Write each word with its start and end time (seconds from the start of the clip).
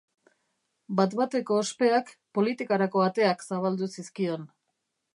Bat-bateko 0.99 1.59
ospeak 1.65 2.11
politikarako 2.39 3.07
ateak 3.11 3.49
zabaldu 3.51 3.95
zizkion. 3.99 4.53